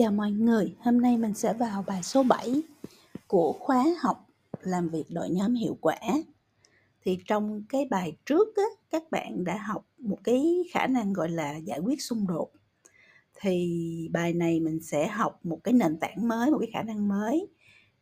[0.00, 2.62] Chào mọi người, hôm nay mình sẽ vào bài số 7
[3.26, 4.28] của khóa học
[4.62, 5.98] làm việc đội nhóm hiệu quả.
[7.02, 11.28] Thì trong cái bài trước á, các bạn đã học một cái khả năng gọi
[11.28, 12.50] là giải quyết xung đột.
[13.40, 17.08] Thì bài này mình sẽ học một cái nền tảng mới, một cái khả năng
[17.08, 17.46] mới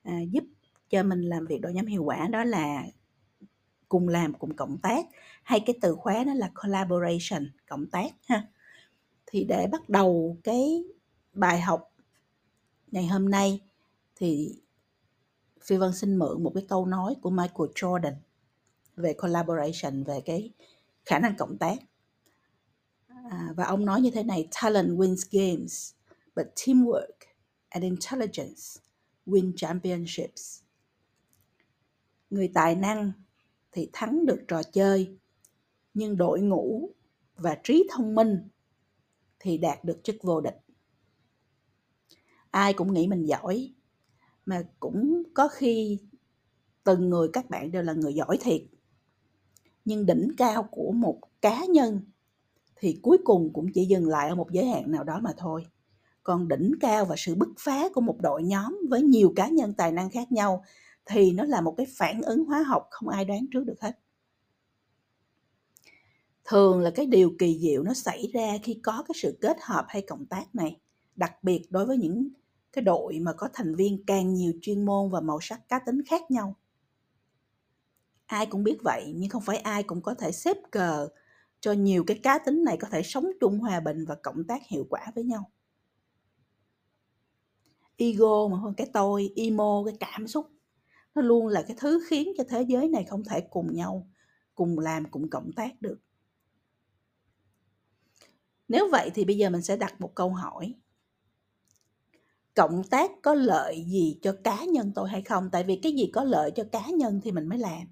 [0.03, 0.45] à, giúp
[0.91, 2.85] cho mình làm việc đội nhóm hiệu quả đó là
[3.89, 5.07] cùng làm, cùng cộng tác.
[5.43, 8.47] Hay cái từ khóa đó là collaboration, cộng tác ha.
[9.27, 10.85] Thì để bắt đầu cái
[11.39, 11.93] bài học
[12.87, 13.61] ngày hôm nay
[14.17, 14.61] thì
[15.63, 18.15] Phi Vân xin mượn một cái câu nói của Michael Jordan
[18.97, 20.51] về collaboration, về cái
[21.05, 21.77] khả năng cộng tác.
[23.07, 25.93] À, và ông nói như thế này, talent wins games,
[26.37, 27.19] but teamwork
[27.69, 28.63] and intelligence
[29.27, 30.61] win championships.
[32.31, 33.13] Người tài năng
[33.73, 35.17] thì thắng được trò chơi,
[35.95, 36.91] nhưng đội ngũ
[37.37, 38.49] và trí thông minh
[39.39, 40.68] thì đạt được chức vô địch
[42.59, 43.75] ai cũng nghĩ mình giỏi.
[44.47, 45.99] Mà cũng có khi
[46.85, 48.63] từng người các bạn đều là người giỏi thiệt.
[49.85, 52.01] Nhưng đỉnh cao của một cá nhân
[52.77, 55.67] thì cuối cùng cũng chỉ dừng lại ở một giới hạn nào đó mà thôi.
[56.23, 59.75] Còn đỉnh cao và sự bứt phá của một đội nhóm với nhiều cá nhân
[59.75, 60.65] tài năng khác nhau
[61.07, 63.99] thì nó là một cái phản ứng hóa học không ai đoán trước được hết.
[66.45, 69.85] Thường là cái điều kỳ diệu nó xảy ra khi có cái sự kết hợp
[69.89, 70.81] hay cộng tác này,
[71.17, 72.29] đặc biệt đối với những
[72.73, 76.03] cái đội mà có thành viên càng nhiều chuyên môn và màu sắc cá tính
[76.07, 76.57] khác nhau.
[78.27, 81.09] Ai cũng biết vậy, nhưng không phải ai cũng có thể xếp cờ
[81.61, 84.63] cho nhiều cái cá tính này có thể sống chung, hòa bình và cộng tác
[84.69, 85.51] hiệu quả với nhau.
[87.97, 90.51] Ego mà hơn cái tôi, emo, cái cảm xúc,
[91.15, 94.09] nó luôn là cái thứ khiến cho thế giới này không thể cùng nhau,
[94.55, 95.99] cùng làm, cùng cộng tác được.
[98.69, 100.75] Nếu vậy thì bây giờ mình sẽ đặt một câu hỏi
[102.59, 105.51] cộng tác có lợi gì cho cá nhân tôi hay không?
[105.53, 107.87] Tại vì cái gì có lợi cho cá nhân thì mình mới làm.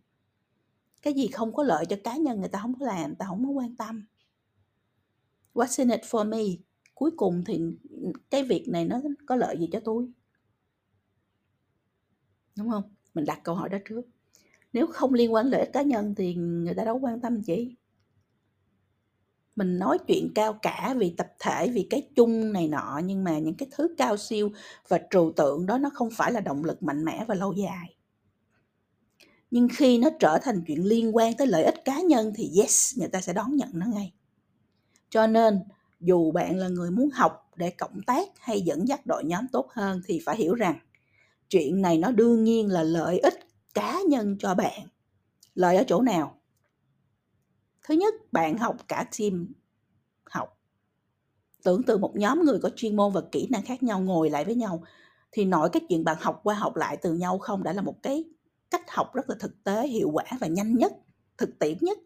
[1.03, 3.45] Cái gì không có lợi cho cá nhân người ta không có làm ta không
[3.45, 4.07] có quan tâm.
[5.55, 6.43] What's in it for me?
[6.95, 7.61] Cuối cùng thì
[8.31, 10.09] cái việc này nó có lợi gì cho tôi?
[12.57, 12.95] Đúng không?
[13.15, 14.03] Mình đặt câu hỏi đó trước.
[14.73, 17.75] Nếu không liên quan lợi ích cá nhân thì người ta đâu quan tâm chị
[19.56, 23.39] mình nói chuyện cao cả vì tập thể, vì cái chung này nọ, nhưng mà
[23.39, 24.50] những cái thứ cao siêu
[24.89, 27.97] và trừu tượng đó nó không phải là động lực mạnh mẽ và lâu dài.
[29.50, 32.99] Nhưng khi nó trở thành chuyện liên quan tới lợi ích cá nhân thì yes,
[32.99, 34.12] người ta sẽ đón nhận nó ngay.
[35.11, 35.61] Cho nên,
[36.00, 39.69] dù bạn là người muốn học để cộng tác hay dẫn dắt đội nhóm tốt
[39.71, 40.78] hơn thì phải hiểu rằng
[41.49, 43.34] chuyện này nó đương nhiên là lợi ích
[43.75, 44.81] cá nhân cho bạn.
[45.55, 46.41] Lợi ở chỗ nào?
[47.87, 49.47] Thứ nhất, bạn học cả team
[50.31, 50.61] học.
[51.65, 54.45] Tưởng tượng một nhóm người có chuyên môn và kỹ năng khác nhau, ngồi lại
[54.45, 54.83] với nhau,
[55.33, 58.03] thì nội cái chuyện bạn học qua học lại từ nhau không đã là một
[58.03, 58.25] cái
[58.71, 60.93] cách học rất là thực tế, hiệu quả và nhanh nhất,
[61.39, 61.99] thực tiễn nhất.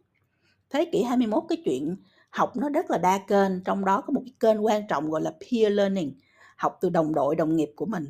[0.70, 1.96] Thế kỷ 21 cái chuyện
[2.30, 5.20] học nó rất là đa kênh, trong đó có một cái kênh quan trọng gọi
[5.22, 6.14] là peer learning,
[6.56, 8.04] học từ đồng đội, đồng nghiệp của mình.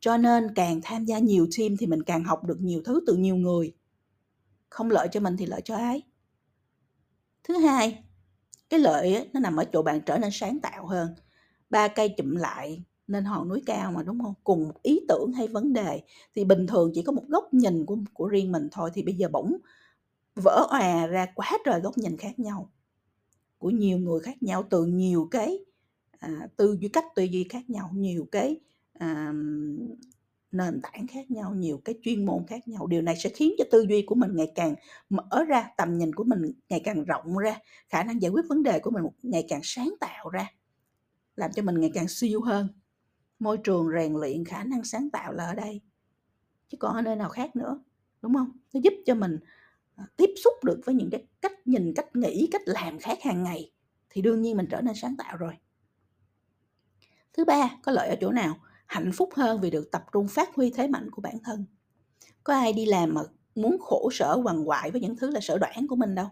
[0.00, 3.16] Cho nên càng tham gia nhiều team thì mình càng học được nhiều thứ từ
[3.16, 3.72] nhiều người.
[4.68, 6.02] Không lợi cho mình thì lợi cho ai?
[7.44, 8.04] Thứ hai
[8.70, 11.14] cái lợi ấy, nó nằm ở chỗ bạn trở nên sáng tạo hơn.
[11.70, 14.34] Ba cây chụm lại nên hòn núi cao mà đúng không?
[14.44, 16.02] Cùng một ý tưởng hay vấn đề
[16.34, 19.14] thì bình thường chỉ có một góc nhìn của của riêng mình thôi thì bây
[19.14, 19.56] giờ bỗng
[20.34, 22.70] vỡ òa ra quá trời góc nhìn khác nhau
[23.58, 25.58] của nhiều người khác nhau từ nhiều cái
[26.18, 28.60] à, tư duy cách tư duy khác nhau nhiều cái
[28.92, 29.32] à,
[30.52, 32.86] nền tảng khác nhau, nhiều cái chuyên môn khác nhau.
[32.86, 34.74] Điều này sẽ khiến cho tư duy của mình ngày càng
[35.10, 38.62] mở ra, tầm nhìn của mình ngày càng rộng ra, khả năng giải quyết vấn
[38.62, 40.46] đề của mình ngày càng sáng tạo ra,
[41.36, 42.68] làm cho mình ngày càng siêu hơn.
[43.38, 45.80] Môi trường rèn luyện khả năng sáng tạo là ở đây,
[46.68, 47.82] chứ còn ở nơi nào khác nữa,
[48.22, 48.52] đúng không?
[48.72, 49.38] Nó giúp cho mình
[49.96, 53.42] à, tiếp xúc được với những cái cách nhìn, cách nghĩ, cách làm khác hàng
[53.42, 53.72] ngày,
[54.10, 55.52] thì đương nhiên mình trở nên sáng tạo rồi.
[57.32, 58.56] Thứ ba, có lợi ở chỗ nào?
[58.90, 61.64] Hạnh phúc hơn vì được tập trung phát huy thế mạnh của bản thân.
[62.44, 63.22] Có ai đi làm mà
[63.54, 66.26] muốn khổ sở quằn quại với những thứ là sở đoản của mình đâu?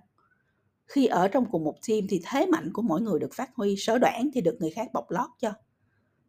[0.87, 3.77] Khi ở trong cùng một team thì thế mạnh của mỗi người được phát huy
[3.77, 5.53] sở đoản thì được người khác bọc lót cho.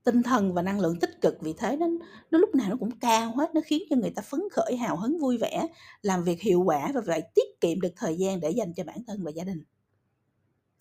[0.03, 1.87] Tinh thần và năng lượng tích cực vì thế nó,
[2.31, 4.97] nó lúc nào nó cũng cao hết nó khiến cho người ta phấn khởi hào
[4.97, 5.67] hứng vui vẻ
[6.01, 8.97] làm việc hiệu quả và vậy tiết kiệm được thời gian để dành cho bản
[9.07, 9.63] thân và gia đình.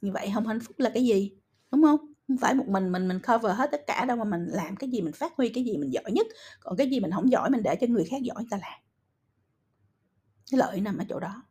[0.02, 1.32] Như vậy không hạnh phúc là cái gì
[1.70, 2.12] đúng không?
[2.28, 4.90] Không phải một mình mình mình cover hết tất cả đâu mà mình làm cái
[4.90, 6.26] gì mình phát huy, cái gì mình giỏi nhất.
[6.60, 8.80] Còn cái gì mình không giỏi mình để cho người khác giỏi, người ta làm.
[10.50, 11.42] Cái lợi nằm ở chỗ đó.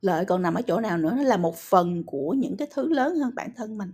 [0.00, 1.14] Lợi còn nằm ở chỗ nào nữa?
[1.16, 3.92] Nó là một phần của những cái thứ lớn hơn bản thân mình.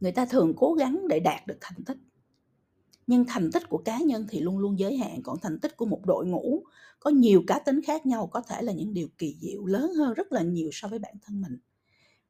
[0.00, 1.96] Người ta thường cố gắng để đạt được thành tích.
[3.06, 5.86] Nhưng thành tích của cá nhân thì luôn luôn giới hạn, còn thành tích của
[5.86, 6.64] một đội ngũ,
[7.00, 10.14] có nhiều cá tính khác nhau, có thể là những điều kỳ diệu, lớn hơn
[10.14, 11.58] rất là nhiều so với bản thân mình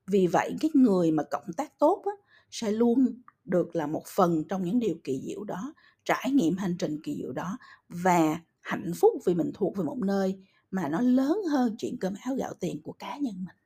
[0.07, 2.13] vì vậy cái người mà cộng tác tốt á,
[2.51, 6.77] sẽ luôn được là một phần trong những điều kỳ diệu đó trải nghiệm hành
[6.79, 7.59] trình kỳ diệu đó
[7.89, 10.39] và hạnh phúc vì mình thuộc về một nơi
[10.71, 13.57] mà nó lớn hơn chuyện cơm áo gạo tiền của cá nhân mình.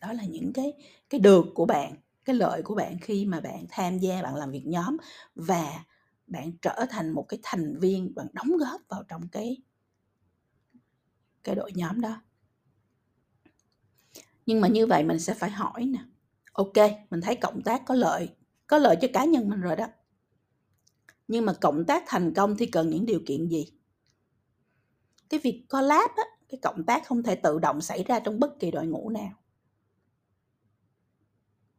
[0.00, 0.72] Đó là những cái
[1.10, 1.94] cái được của bạn
[2.24, 4.96] cái lợi của bạn khi mà bạn tham gia bạn làm việc nhóm
[5.34, 5.84] và
[6.26, 9.56] bạn trở thành một cái thành viên bạn đóng góp vào trong cái
[11.44, 12.22] cái đội nhóm đó
[14.50, 15.98] nhưng mà như vậy mình sẽ phải hỏi nè.
[16.52, 16.72] Ok,
[17.10, 18.28] mình thấy cộng tác có lợi
[18.66, 19.86] có lợi cho cá nhân mình rồi đó.
[21.28, 23.66] Nhưng mà cộng tác thành công thì cần những điều kiện gì?
[25.28, 28.58] Cái việc collab á, cái cộng tác không thể tự động xảy ra trong bất
[28.58, 29.32] kỳ đội ngũ nào.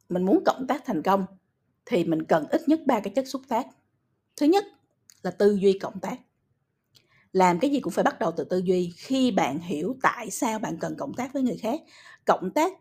[0.09, 1.25] Mình muốn cộng tác thành công
[1.85, 3.67] thì mình cần ít nhất ba cái chất xúc tác.
[4.35, 4.65] Thứ nhất
[5.23, 6.19] là tư duy cộng tác
[7.33, 8.93] làm cái gì cũng phải bắt đầu từ tư duy.
[8.97, 11.81] Khi bạn hiểu tại sao bạn cần cộng tác với người khác,
[12.25, 12.73] cộng tác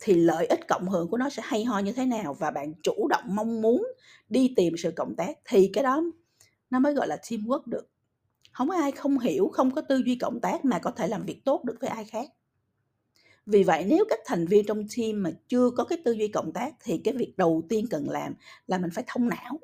[0.00, 2.72] thì lợi ích cộng hưởng của nó sẽ hay ho như thế nào và bạn
[2.82, 3.86] chủ động mong muốn
[4.28, 6.02] đi tìm sự cộng tác thì cái đó
[6.70, 7.88] nó mới gọi là teamwork được.
[8.52, 11.24] Không có ai không hiểu, không có tư duy cộng tác mà có thể làm
[11.26, 12.30] việc tốt được với ai khác.
[13.46, 16.52] Vì vậy, nếu các thành viên trong team mà chưa có cái tư duy cộng
[16.52, 18.34] tác thì cái việc đầu tiên cần làm
[18.66, 19.60] là mình phải thông não.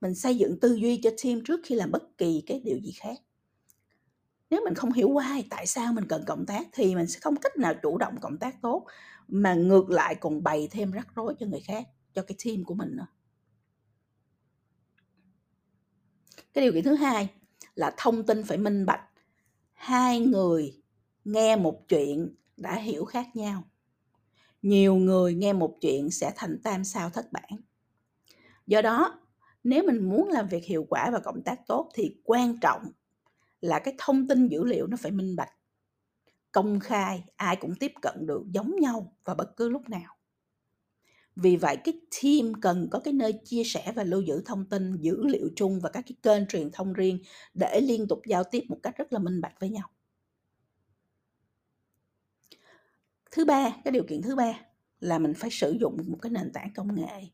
[0.00, 2.92] Mình xây dựng tư duy cho team trước khi làm bất kỳ cái điều gì
[3.00, 3.18] khác
[4.50, 7.36] nếu mình không hiểu why, tại sao mình cần cộng tác thì mình sẽ không
[7.36, 8.86] cách nào chủ động cộng tác tốt,
[9.28, 12.74] mà ngược lại còn bày thêm rắc rối cho người khác, cho cái team của
[12.74, 13.06] mình nữa.
[16.54, 17.28] Cái điều kiện thứ hai
[17.74, 19.00] là thông tin phải minh bạch.
[19.72, 20.82] Hai người
[21.24, 23.64] nghe một chuyện đã hiểu khác nhau.
[24.62, 27.60] Nhiều người nghe một chuyện sẽ thành tam sao thất bản.
[28.66, 29.20] Do đó,
[29.64, 32.92] nếu mình muốn làm việc hiệu quả và cộng tác tốt thì quan trọng
[33.60, 35.50] là cái thông tin dữ liệu nó phải minh bạch,
[36.52, 40.14] công khai, ai cũng tiếp cận được, giống nhau và bất cứ lúc nào.
[41.36, 44.96] Vì vậy, cái team cần có cái nơi chia sẻ và lưu giữ thông tin,
[44.96, 47.18] dữ liệu chung và các cái kênh truyền thông riêng
[47.54, 49.88] để liên tục giao tiếp một cách rất là minh bạch với nhau.
[53.30, 54.60] Thứ ba, cái điều kiện thứ ba
[55.00, 57.28] là mình phải sử dụng một cái nền tảng công nghệ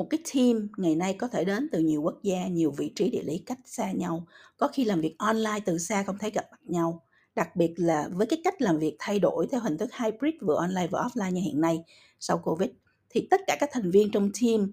[0.00, 3.10] một cái team ngày nay có thể đến từ nhiều quốc gia nhiều vị trí
[3.10, 4.26] địa lý cách xa nhau.
[4.56, 7.02] Có khi làm việc online từ xa không thấy gặp mặt nhau.
[7.34, 10.56] Đặc biệt là với cái cách làm việc thay đổi theo hình thức hybrid vừa
[10.56, 11.84] online vừa offline như hiện nay
[12.20, 12.70] sau covid
[13.08, 14.72] thì tất cả các thành viên trong team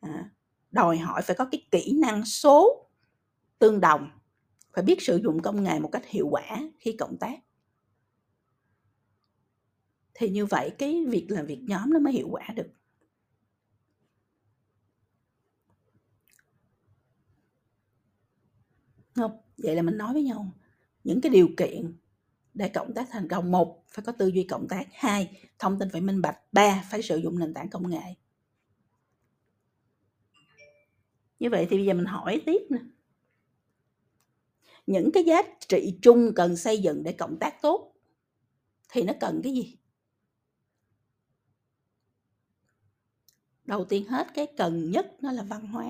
[0.00, 0.30] à,
[0.70, 2.86] đòi hỏi phải có cái kỹ năng số
[3.58, 4.10] tương đồng
[4.72, 7.38] phải biết sử dụng công nghệ một cách hiệu quả khi cộng tác.
[10.14, 12.68] Thì như vậy cái việc làm việc nhóm nó mới hiệu quả được.
[19.14, 20.52] Không, vậy là mình nói với nhau,
[21.04, 21.96] những cái điều kiện
[22.54, 25.88] để cộng tác thành công, một, phải có tư duy cộng tác, hai, thông tin
[25.90, 28.14] phải minh bạch, ba, phải sử dụng nền tảng công nghệ.
[31.38, 32.78] Như vậy thì bây giờ mình hỏi tiếp nè.
[34.86, 37.94] Những cái giá trị chung cần xây dựng để cộng tác tốt
[38.88, 39.76] thì nó cần cái gì?
[43.64, 45.86] Đầu tiên hết cái cần nhất nó là văn hóa.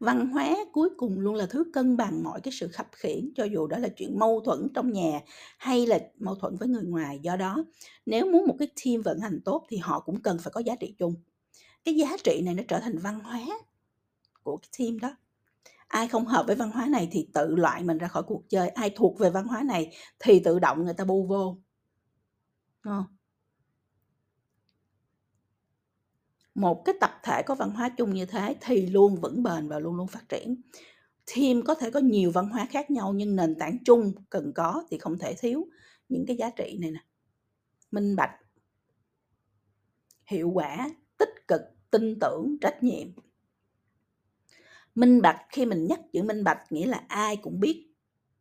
[0.00, 3.44] Văn hóa cuối cùng luôn là thứ cân bằng mọi cái sự khập khiển cho
[3.44, 5.20] dù đó là chuyện mâu thuẫn trong nhà
[5.58, 7.18] hay là mâu thuẫn với người ngoài.
[7.22, 7.64] Do đó,
[8.06, 10.74] nếu muốn một cái team vận hành tốt thì họ cũng cần phải có giá
[10.80, 11.14] trị chung.
[11.84, 13.40] Cái giá trị này nó trở thành văn hóa
[14.42, 15.16] của cái team đó.
[15.88, 18.68] Ai không hợp với văn hóa này thì tự loại mình ra khỏi cuộc chơi.
[18.68, 21.58] Ai thuộc về văn hóa này thì tự động người ta bu vô.
[22.80, 23.13] Không?
[26.54, 29.78] Một cái tập thể có văn hóa chung như thế thì luôn vững bền và
[29.78, 30.62] luôn luôn phát triển.
[31.36, 34.84] Team có thể có nhiều văn hóa khác nhau nhưng nền tảng chung cần có
[34.90, 35.66] thì không thể thiếu
[36.08, 37.00] những cái giá trị này nè.
[37.90, 38.30] Minh bạch,
[40.26, 43.08] hiệu quả, tích cực, tin tưởng, trách nhiệm.
[44.94, 47.86] Minh bạch, khi mình nhắc chữ minh bạch nghĩa là ai cũng biết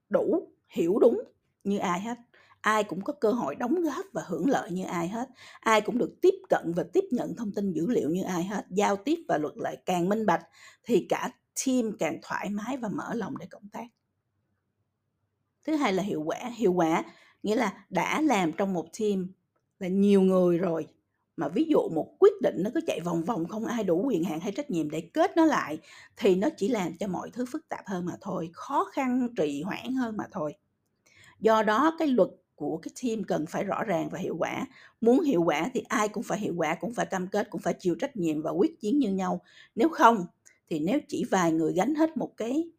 [0.10, 1.24] đủ, hiểu đúng
[1.64, 2.18] như ai hết
[2.64, 5.30] ai cũng có cơ hội đóng góp và hưởng lợi như ai hết.
[5.60, 8.66] Ai cũng được tiếp cận và tiếp nhận thông tin dữ liệu như ai hết,
[8.70, 10.46] giao tiếp và luật lệ càng minh bạch
[10.84, 11.30] thì cả
[11.66, 13.86] team càng thoải mái và mở lòng để cộng tác.
[15.64, 17.04] Thứ hai là hiệu quả hiệu quả
[17.44, 19.28] nghĩa là đã làm trong một team
[19.80, 20.88] là nhiều người rồi,
[21.38, 24.24] mà ví dụ một quyết định nó cứ chạy vòng vòng, không ai đủ quyền,
[24.24, 25.80] hạn hay trách nhiệm để kết nó lại
[26.18, 29.62] thì nó chỉ làm cho mọi thứ phức tạp hơn mà thôi, khó khăn trì
[29.62, 30.56] hoãn hơn mà thôi.
[31.40, 34.66] Do đó cái luật của cái team cần phải rõ ràng và hiệu quả.
[35.02, 37.74] Muốn hiệu quả thì ai cũng phải hiệu quả, cũng phải cam kết, cũng phải
[37.80, 39.42] chịu trách nhiệm và quyết chiến như nhau.
[39.76, 40.26] Nếu không
[40.70, 42.72] thì nếu chỉ vài người gánh hết một cái,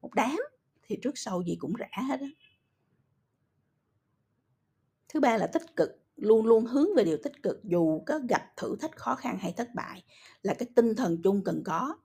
[0.00, 0.38] một đám
[0.82, 2.28] thì trước sau gì cũng rã hết á.
[5.08, 8.42] Thứ ba là tích cực, luôn luôn hướng về điều tích cực, dù có gặp
[8.56, 10.04] thử thách khó khăn hay thất bại,
[10.42, 11.96] là cái tinh thần chung cần có.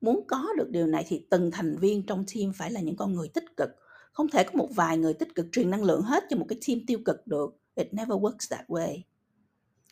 [0.00, 3.14] Muốn có được điều này thì từng thành viên trong team phải là những con
[3.14, 3.70] người tích cực
[4.16, 6.58] không thể có một vài người tích cực truyền năng lượng hết cho một cái
[6.68, 7.56] team tiêu cực được.
[7.74, 9.00] It never works that way.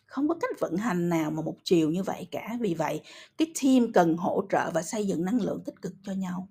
[0.06, 2.56] Không có cách vận hành nào mà một chiều như vậy cả.
[2.60, 3.00] Vì vậy,
[3.36, 6.48] cái team cần hỗ trợ và xây dựng năng lượng tích cực cho nhau.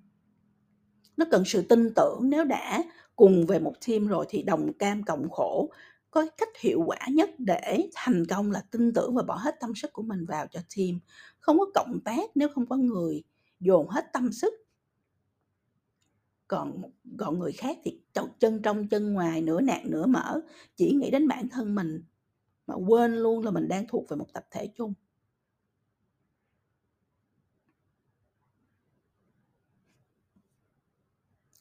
[1.17, 2.19] Nó cần sự tin tưởng.
[2.23, 2.83] Nếu đã
[3.15, 5.69] cùng về một team rồi thì đồng cam cộng khổ.
[6.11, 9.75] Có cách hiệu quả nhất để thành công là tin tưởng và bỏ hết tâm
[9.75, 10.99] sức của mình vào cho team.
[11.39, 13.23] Không có cộng tác nếu không có người
[13.59, 14.53] dồn hết tâm sức
[16.53, 16.81] còn
[17.17, 17.99] còn người khác thì
[18.39, 20.41] chân trong chân ngoài, nửa nạt nửa mở
[20.75, 22.03] chỉ nghĩ đến bản thân mình
[22.67, 24.93] mà quên luôn là mình đang thuộc về một tập thể chung.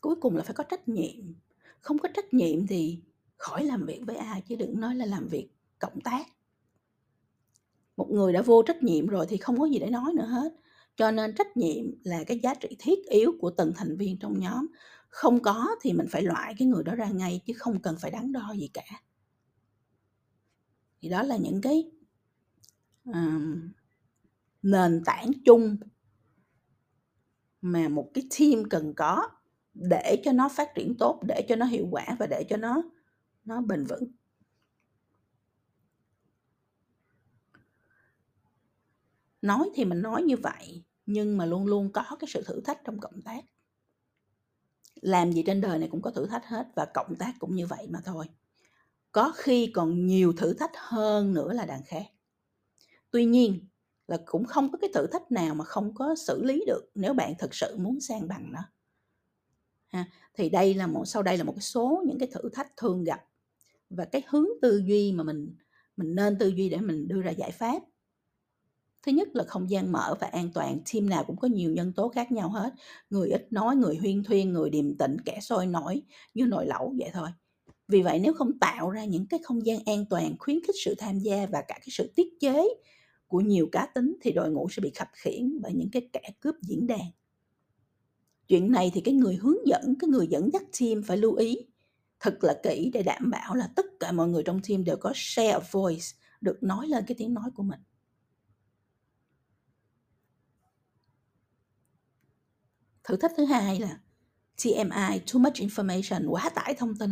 [0.01, 1.35] Cuối cùng là phải có trách nhiệm.
[1.81, 3.01] Không có trách nhiệm thì
[3.37, 6.27] khỏi làm việc với ai, chứ đừng nói là làm việc cộng tác.
[7.97, 10.53] Một người đã vô trách nhiệm rồi thì không có gì để nói nữa hết
[10.97, 14.39] cho nên trách nhiệm là cái giá trị thiết yếu của từng thành viên trong
[14.39, 14.67] nhóm.
[15.09, 18.11] Không có thì mình phải loại cái người đó ra ngay chứ không cần phải
[18.11, 19.03] đắn đo gì cả.
[21.01, 21.91] Thì đó là những cái
[23.05, 23.73] um,
[24.63, 25.77] nền tảng chung
[27.61, 29.29] mà một cái team cần có
[29.75, 32.83] để cho nó phát triển tốt để cho nó hiệu quả và để cho nó
[33.45, 34.05] nó bền vững.
[39.43, 42.81] Nói thì mình nói như vậy, nhưng mà luôn luôn có cái sự thử thách
[42.85, 43.45] trong cộng tác.
[45.01, 47.67] Làm gì trên đời này cũng có thử thách hết, và cộng tác cũng như
[47.67, 48.27] vậy mà thôi.
[49.13, 52.05] Có khi còn nhiều thử thách hơn nữa là đàn khác.
[53.11, 53.67] Tuy nhiên
[54.09, 57.15] là cũng không có cái thử thách nào mà không có xử lý được nếu
[57.15, 58.61] bạn thực sự muốn sang bằng nó.
[59.87, 62.77] Ha, thì đây là một, sau đây là một cái số những cái thử thách
[62.77, 63.25] thường gặp.
[63.91, 65.57] Và cái hướng tư duy mà mình
[65.97, 67.83] mình nên tư duy để mình đưa ra giải pháp
[69.03, 71.93] thứ nhất là không gian mở và an toàn, team nào cũng có nhiều nhân
[71.93, 72.73] tố khác nhau hết.
[73.11, 76.03] Người ít nói, người huyên thuyên, người điềm tĩnh, kẻ sôi nổi,
[76.35, 77.29] như nồi lẩu vậy thôi.
[77.89, 80.95] Vì vậy nếu không tạo ra những cái không gian an toàn, khuyến khích sự
[80.99, 82.65] tham gia và cả cái sự tiết chế
[83.27, 86.23] của nhiều cá tính thì đội ngũ sẽ bị khập khiễng bởi những cái kẻ
[86.41, 87.11] cướp diễn đàn.
[88.49, 91.57] Chuyện này thì cái người hướng dẫn, cái người dẫn dắt team phải lưu ý.
[92.21, 95.13] Thật là kỹ để đảm bảo là tất cả mọi người trong team đều có
[95.15, 96.07] share voice,
[96.41, 97.81] được nói lên cái tiếng nói của mình.
[103.05, 103.99] Thử thách thứ hai là
[104.65, 107.11] TMI too much information, quá tải thông tin.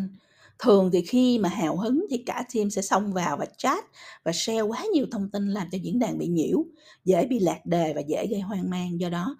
[0.59, 3.85] Thường thì khi mà hào hứng thì cả team sẽ xông vào và chat
[4.25, 6.65] và share quá nhiều thông tin làm cho diễn đàn bị nhiễu,
[7.05, 9.01] dễ bị lạc đề và dễ gây hoang mang.
[9.01, 9.37] Do đó,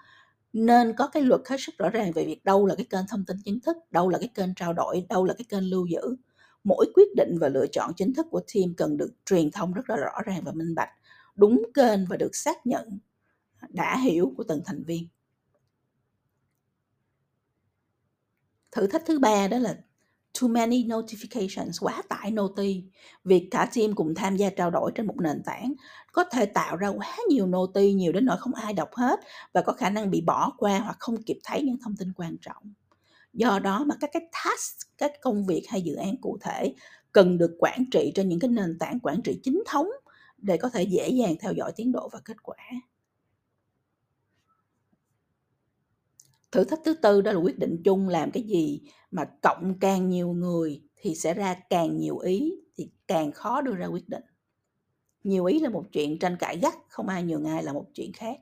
[0.53, 3.25] nên có cái luật hết sức rõ ràng về việc đâu là cái kênh thông
[3.25, 6.17] tin chính thức, đâu là cái kênh trao đổi, đâu là cái kênh lưu giữ.
[6.65, 9.91] Mỗi quyết định và lựa chọn chính thức của team cần được truyền thông rất
[9.91, 10.91] là rõ ràng và minh bạch,
[11.37, 12.99] đúng kênh và được xác nhận
[13.69, 15.09] đã hiểu của từng thành viên.
[18.73, 19.77] Thử thách thứ ba đó là
[20.41, 22.85] too many notifications, quá tải noti.
[23.25, 25.73] Việc cả team cùng tham gia trao đổi trên một nền tảng
[26.13, 29.21] có thể tạo ra quá nhiều noti, nhiều đến nỗi không ai đọc hết
[29.53, 32.37] và có khả năng bị bỏ qua hoặc không kịp thấy những thông tin quan
[32.41, 32.73] trọng.
[33.33, 36.75] Do đó mà các cái task, các công việc hay dự án cụ thể
[37.13, 39.89] cần được quản trị trên những cái nền tảng quản trị chính thống
[40.39, 42.57] để có thể dễ dàng theo dõi tiến độ và kết quả.
[46.53, 48.81] Thử thách thứ tư đó là quyết định chung làm cái gì
[49.11, 53.75] mà cộng càng nhiều người thì sẽ ra càng nhiều ý thì càng khó đưa
[53.75, 54.23] ra quyết định.
[55.25, 58.13] Nhiều ý là một chuyện tranh cãi gắt, không ai nhường ai là một chuyện
[58.13, 58.39] khác.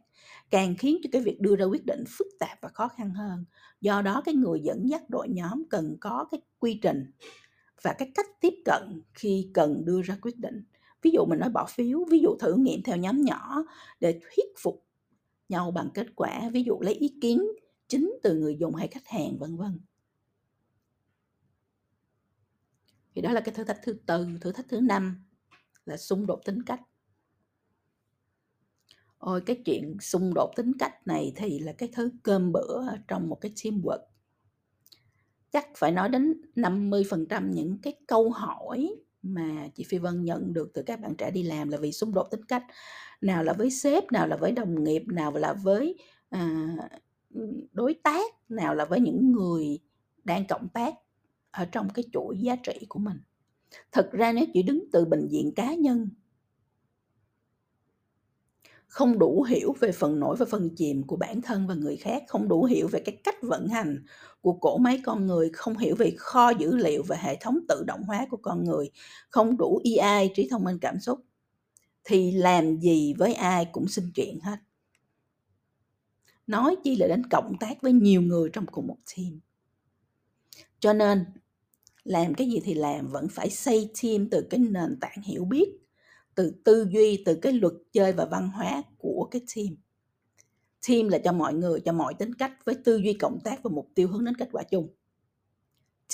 [0.50, 3.44] Càng khiến cho cái việc đưa ra quyết định phức tạp và khó khăn hơn.
[3.80, 7.12] Do đó cái người dẫn dắt đội nhóm cần có cái quy trình
[7.82, 10.64] và cái cách tiếp cận khi cần đưa ra quyết định.
[11.02, 13.64] Ví dụ mình nói bỏ phiếu, ví dụ thử nghiệm theo nhóm nhỏ
[14.00, 14.84] để thuyết phục
[15.48, 16.50] nhau bằng kết quả.
[16.52, 17.42] Ví dụ lấy ý kiến
[17.88, 19.80] chính từ người dùng hay khách hàng vân vân.
[23.14, 25.24] Thì đó là cái thử thách thứ tư thử thách thứ năm
[25.84, 26.80] là xung đột tính cách.
[29.18, 33.28] Ôi cái chuyện xung đột tính cách này thì là cái thứ cơm bữa trong
[33.28, 33.98] một cái teamwork.
[35.50, 40.70] Chắc phải nói đến 50% những cái câu hỏi mà chị Phi Vân nhận được
[40.74, 42.62] từ các bạn trẻ đi làm là vì xung đột tính cách.
[43.20, 45.98] Nào là với sếp nào là với đồng nghiệp nào là với
[46.30, 46.66] à,
[47.72, 49.78] đối tác nào là với những người
[50.24, 50.94] đang cộng tác
[51.50, 53.20] ở trong cái chuỗi giá trị của mình.
[53.92, 56.08] Thực ra nếu chỉ đứng từ bệnh viện cá nhân
[58.88, 62.22] không đủ hiểu về phần nổi và phần chìm của bản thân và người khác,
[62.28, 64.04] không đủ hiểu về cái cách vận hành
[64.40, 67.84] của cổ máy con người, không hiểu về kho dữ liệu và hệ thống tự
[67.86, 68.90] động hóa của con người,
[69.30, 71.20] không đủ AI trí thông minh cảm xúc,
[72.04, 74.56] thì làm gì với ai cũng xin chuyện hết
[76.48, 79.40] nói chi là đến cộng tác với nhiều người trong cùng một team.
[80.80, 81.24] Cho nên,
[82.04, 85.68] làm cái gì thì làm, vẫn phải xây team từ cái nền tảng hiểu biết,
[86.34, 89.76] từ tư duy, từ cái luật chơi và văn hóa của cái team.
[90.88, 93.70] Team là cho mọi người, cho mọi tính cách với tư duy cộng tác và
[93.74, 94.88] mục tiêu hướng đến kết quả chung.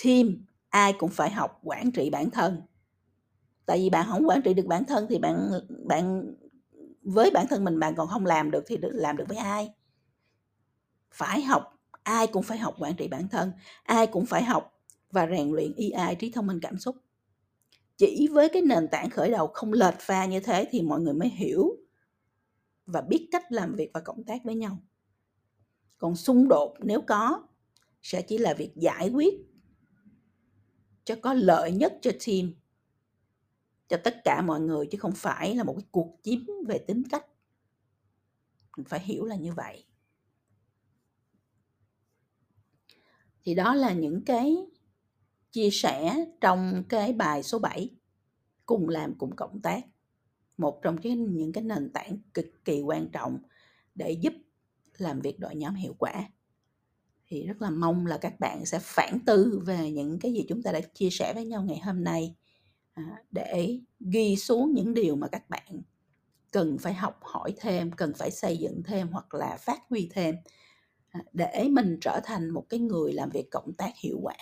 [0.05, 2.63] Team, ai cũng phải học quản trị bản thân.
[3.67, 5.51] Tại vì bạn không quản trị được bản thân thì bạn
[5.87, 6.35] bạn,
[7.03, 9.71] với bản thân mình bạn còn không làm được thì làm được với ai?
[11.15, 13.53] Phải học, ai cũng phải học quản trị bản thân,
[13.83, 14.81] ai cũng phải học
[15.11, 16.97] và rèn luyện AI trí thông minh cảm xúc.
[17.97, 21.15] Chỉ với cái nền tảng khởi đầu không lệch pha như thế thì mọi người
[21.15, 21.77] mới hiểu
[22.87, 24.79] và biết cách làm việc và cộng tác với nhau.
[25.99, 27.47] Còn xung đột nếu có
[28.03, 29.35] sẽ chỉ là việc giải quyết
[31.05, 32.53] cho có lợi nhất cho team,
[33.89, 37.03] cho tất cả mọi người chứ không phải là một cái cuộc chiếm về tính
[37.11, 37.27] cách.
[38.77, 39.85] Mình phải hiểu là như vậy.
[43.45, 44.57] Thì đó là những cái
[45.51, 47.91] chia sẻ trong cái bài số 7
[48.67, 49.85] cùng làm cùng cộng tác.
[50.57, 53.39] Một trong cái, những cái nền tảng cực kỳ quan trọng
[53.95, 54.33] để giúp
[54.99, 56.31] làm việc đội nhóm hiệu quả.
[57.27, 60.63] Thì rất là mong là các bạn sẽ phản tư về những cái gì chúng
[60.63, 62.35] ta đã chia sẻ với nhau ngày hôm nay
[62.93, 65.83] à, để ghi xuống những điều mà các bạn
[66.55, 70.35] cần phải học hỏi thêm, cần phải xây dựng thêm hoặc là phát huy thêm.
[71.15, 74.37] À, để mình trở thành một cái người làm việc cộng tác hiệu quả,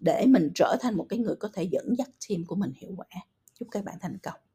[0.00, 2.94] để mình trở thành một cái người có thể dẫn dắt team của mình hiệu
[2.96, 3.06] quả.
[3.54, 4.49] Chúc các bạn thành công.